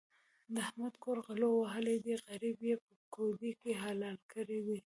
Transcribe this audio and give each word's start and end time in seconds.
د 0.53 0.55
احمد 0.67 0.93
کور 1.03 1.17
غلو 1.25 1.49
وهلی 1.55 1.97
دی؛ 2.05 2.13
غريب 2.27 2.57
يې 2.67 2.75
په 2.85 2.93
کودي 3.15 3.51
کې 3.61 3.71
حلال 3.83 4.17
کړی 4.33 4.59
دی. 4.67 4.77